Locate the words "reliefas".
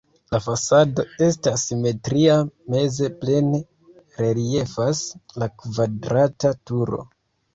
4.23-5.03